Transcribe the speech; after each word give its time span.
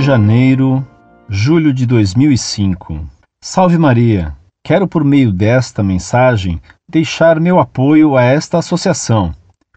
Janeiro, 0.00 0.86
julho 1.28 1.74
de 1.74 1.84
2005. 1.84 3.04
Salve 3.42 3.76
Maria! 3.76 4.36
Quero, 4.64 4.86
por 4.86 5.02
meio 5.02 5.32
desta 5.32 5.82
mensagem, 5.82 6.62
deixar 6.88 7.40
meu 7.40 7.58
apoio 7.58 8.16
a 8.16 8.22
esta 8.22 8.58
associação. 8.58 9.34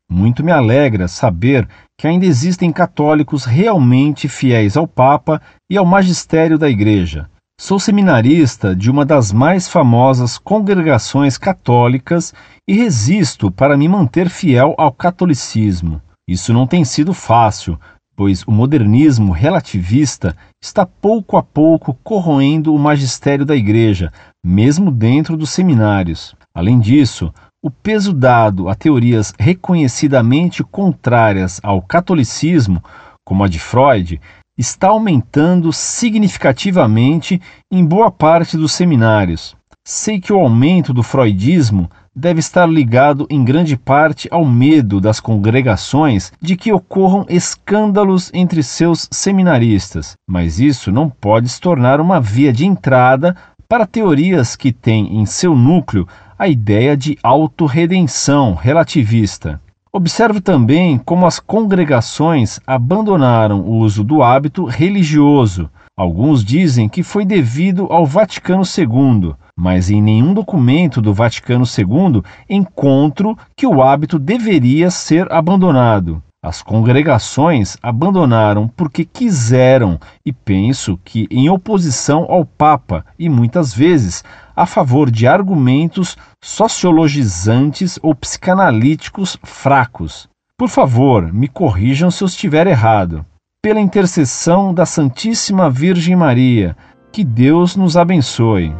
Muito 0.08 0.44
me 0.44 0.52
alegra 0.52 1.08
saber 1.08 1.68
que 2.00 2.08
ainda 2.08 2.28
existem 2.28 2.72
católicos 2.72 3.44
realmente 3.44 4.28
fiéis 4.28 4.78
ao 4.78 4.88
Papa 4.88 5.42
e 5.68 5.76
ao 5.76 5.86
magistério 5.86 6.60
da 6.60 6.70
Igreja. 6.70 7.28
Sou 7.60 7.80
seminarista 7.80 8.76
de 8.76 8.92
uma 8.92 9.04
das 9.04 9.34
mais 9.34 9.68
famosas 9.68 10.38
congregações 10.38 11.40
católicas 11.40 12.36
e 12.68 12.76
resisto 12.76 13.50
para 13.50 13.76
me 13.76 13.88
manter 13.88 14.30
fiel 14.30 14.76
ao 14.78 14.92
catolicismo. 14.92 16.00
Isso 16.30 16.54
não 16.54 16.68
tem 16.68 16.84
sido 16.84 17.14
fácil, 17.14 17.80
pois 18.18 18.42
o 18.48 18.52
modernismo 18.52 19.32
relativista 19.32 20.36
está 20.60 20.88
pouco 20.88 21.38
a 21.38 21.44
pouco 21.44 21.94
corroendo 22.04 22.74
o 22.74 22.80
magistério 22.80 23.46
da 23.46 23.56
Igreja, 23.56 24.12
mesmo 24.44 24.90
dentro 24.90 25.38
dos 25.38 25.52
seminários. 25.52 26.36
Além 26.52 26.80
disso, 26.80 27.32
o 27.64 27.70
peso 27.70 28.12
dado 28.12 28.70
a 28.70 28.74
teorias 28.74 29.36
reconhecidamente 29.38 30.64
contrárias 30.64 31.60
ao 31.62 31.80
catolicismo, 31.80 32.84
como 33.24 33.44
a 33.44 33.48
de 33.48 33.60
Freud, 33.60 34.20
está 34.58 34.88
aumentando 34.88 35.72
significativamente 35.72 37.40
em 37.72 37.86
boa 37.86 38.10
parte 38.10 38.58
dos 38.58 38.72
seminários. 38.72 39.56
Sei 39.90 40.20
que 40.20 40.34
o 40.34 40.40
aumento 40.42 40.94
do 40.94 41.02
freudismo 41.02 41.90
deve 42.14 42.42
estar 42.42 42.68
ligado 42.68 43.26
em 43.30 43.42
grande 43.42 43.78
parte 43.78 44.28
ao 44.30 44.44
medo 44.44 45.00
das 45.00 45.22
congregações 45.22 46.30
de 46.42 46.58
que 46.58 46.74
ocorram 46.74 47.26
escândalos 47.30 48.30
entre 48.34 48.62
seus 48.64 49.08
seminaristas, 49.10 50.18
mas 50.28 50.60
isso 50.60 50.92
não 50.92 51.10
pode 51.10 51.48
se 51.48 51.62
tornar 51.62 52.02
uma 52.02 52.20
via 52.20 52.52
de 52.52 52.66
entrada 52.66 53.34
para 53.66 53.88
teorias 53.88 54.58
que 54.58 54.74
têm 54.74 55.22
em 55.22 55.26
seu 55.26 55.56
núcleo 55.56 56.06
a 56.38 56.50
ideia 56.50 56.98
de 56.98 57.18
autorredenção 57.24 58.56
relativista. 58.56 59.62
Observe 59.94 60.42
também 60.42 60.98
como 60.98 61.26
as 61.26 61.40
congregações 61.40 62.60
abandonaram 62.68 63.62
o 63.62 63.78
uso 63.78 64.04
do 64.04 64.22
hábito 64.22 64.66
religioso. 64.66 65.70
Alguns 65.98 66.46
dizem 66.46 66.88
que 66.88 67.02
foi 67.02 67.26
devido 67.26 67.88
ao 67.90 68.06
Vaticano 68.06 68.62
II, 68.62 69.34
mas 69.58 69.90
em 69.90 70.00
nenhum 70.00 70.32
documento 70.32 71.02
do 71.02 71.12
Vaticano 71.12 71.66
II 71.66 72.22
encontro 72.48 73.36
que 73.56 73.66
o 73.66 73.82
hábito 73.82 74.20
deveria 74.20 74.92
ser 74.92 75.32
abandonado. 75.34 76.22
As 76.40 76.62
congregações 76.62 77.78
abandonaram 77.82 78.68
porque 78.68 79.04
quiseram 79.04 80.00
e 80.24 80.32
penso 80.32 81.00
que 81.04 81.28
em 81.32 81.50
oposição 81.50 82.28
ao 82.30 82.46
Papa 82.46 83.04
e 83.18 83.28
muitas 83.28 83.74
vezes 83.74 84.24
a 84.56 84.68
favor 84.68 85.10
de 85.10 85.26
argumentos 85.26 86.16
sociologizantes 86.44 87.98
ou 88.04 88.14
psicanalíticos 88.14 89.36
fracos. 89.42 90.30
Por 90.56 90.70
favor, 90.70 91.34
me 91.34 91.48
corrijam 91.48 92.12
se 92.12 92.24
eu 92.24 92.28
estiver 92.28 92.68
errado. 92.68 93.26
Pela 93.60 93.82
intercessão 93.82 94.72
da 94.72 94.86
Santíssima 94.86 95.70
Virgem 95.70 96.16
Maria, 96.16 96.78
que 97.12 97.24
Deus 97.24 97.76
nos 97.76 97.98
abençoe. 97.98 98.74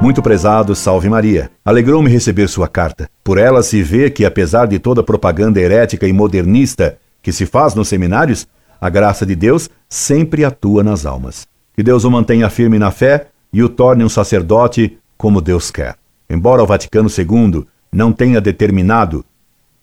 Muito 0.00 0.22
prezado, 0.22 0.74
salve 0.74 1.08
Maria. 1.08 1.50
Alegrou-me 1.64 2.10
receber 2.10 2.48
sua 2.48 2.66
carta. 2.66 3.08
Por 3.22 3.36
ela 3.38 3.62
se 3.62 3.82
vê 3.82 4.10
que, 4.10 4.24
apesar 4.24 4.66
de 4.66 4.78
toda 4.78 5.02
a 5.02 5.04
propaganda 5.04 5.60
herética 5.60 6.08
e 6.08 6.12
modernista 6.12 6.98
que 7.22 7.30
se 7.30 7.44
faz 7.46 7.74
nos 7.74 7.86
seminários, 7.88 8.48
a 8.80 8.88
graça 8.88 9.24
de 9.24 9.36
Deus 9.36 9.70
sempre 9.88 10.44
atua 10.44 10.82
nas 10.82 11.06
almas. 11.06 11.46
Que 11.76 11.82
Deus 11.82 12.04
o 12.04 12.10
mantenha 12.10 12.48
firme 12.48 12.78
na 12.78 12.90
fé 12.90 13.28
e 13.52 13.62
o 13.62 13.68
torne 13.68 14.02
um 14.02 14.08
sacerdote 14.08 14.98
como 15.16 15.42
Deus 15.42 15.70
quer. 15.70 15.94
Embora 16.28 16.62
o 16.62 16.66
Vaticano 16.66 17.08
II 17.08 17.64
não 17.92 18.10
tenha 18.12 18.40
determinado 18.40 19.24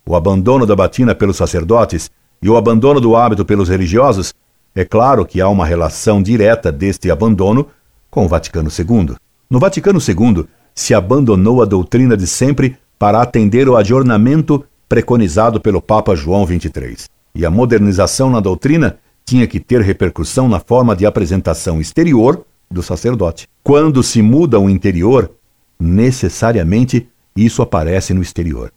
o 0.05 0.15
abandono 0.15 0.65
da 0.65 0.75
batina 0.75 1.13
pelos 1.13 1.37
sacerdotes 1.37 2.09
e 2.41 2.49
o 2.49 2.57
abandono 2.57 2.99
do 2.99 3.15
hábito 3.15 3.45
pelos 3.45 3.69
religiosos, 3.69 4.33
é 4.75 4.85
claro 4.85 5.25
que 5.25 5.41
há 5.41 5.49
uma 5.49 5.65
relação 5.65 6.21
direta 6.21 6.71
deste 6.71 7.11
abandono 7.11 7.67
com 8.09 8.25
o 8.25 8.27
Vaticano 8.27 8.69
II. 8.69 9.15
No 9.49 9.59
Vaticano 9.59 9.99
II, 9.99 10.45
se 10.73 10.93
abandonou 10.93 11.61
a 11.61 11.65
doutrina 11.65 12.15
de 12.15 12.25
sempre 12.25 12.77
para 12.97 13.21
atender 13.21 13.67
o 13.67 13.75
adornamento 13.75 14.63
preconizado 14.87 15.59
pelo 15.59 15.81
Papa 15.81 16.15
João 16.15 16.45
XXIII. 16.45 17.05
E 17.35 17.45
a 17.45 17.51
modernização 17.51 18.29
na 18.29 18.39
doutrina 18.39 18.97
tinha 19.25 19.45
que 19.45 19.59
ter 19.59 19.81
repercussão 19.81 20.49
na 20.49 20.59
forma 20.59 20.95
de 20.95 21.05
apresentação 21.05 21.79
exterior 21.79 22.43
do 22.69 22.81
sacerdote. 22.81 23.47
Quando 23.63 24.01
se 24.01 24.21
muda 24.21 24.59
o 24.59 24.69
interior, 24.69 25.31
necessariamente 25.79 27.07
isso 27.35 27.61
aparece 27.61 28.13
no 28.13 28.21
exterior. 28.21 28.71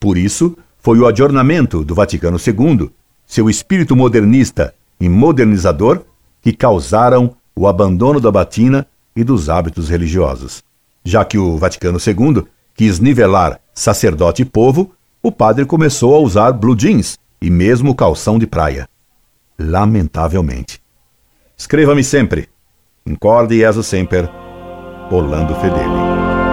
Por 0.00 0.16
isso, 0.16 0.56
foi 0.78 0.98
o 0.98 1.06
adornamento 1.06 1.84
do 1.84 1.94
Vaticano 1.94 2.38
II, 2.38 2.90
seu 3.26 3.50
espírito 3.50 3.94
modernista 3.94 4.74
e 5.00 5.08
modernizador, 5.08 6.02
que 6.40 6.52
causaram 6.52 7.34
o 7.54 7.66
abandono 7.66 8.20
da 8.20 8.30
batina 8.30 8.86
e 9.14 9.24
dos 9.24 9.48
hábitos 9.48 9.88
religiosos. 9.88 10.62
Já 11.04 11.24
que 11.24 11.36
o 11.36 11.56
Vaticano 11.56 11.98
II 11.98 12.44
quis 12.74 13.00
nivelar 13.00 13.60
sacerdote 13.74 14.42
e 14.42 14.44
povo, 14.44 14.92
o 15.22 15.32
padre 15.32 15.64
começou 15.64 16.14
a 16.14 16.18
usar 16.18 16.52
blue 16.52 16.76
jeans 16.76 17.18
e 17.42 17.50
mesmo 17.50 17.94
calção 17.94 18.38
de 18.38 18.46
praia. 18.46 18.88
Lamentavelmente. 19.58 20.80
Escreva-me 21.56 22.04
sempre. 22.04 22.48
Incorde 23.04 23.58
Jesus 23.58 23.86
Semper, 23.86 24.30
Orlando 25.10 25.54
Fedeli. 25.56 26.47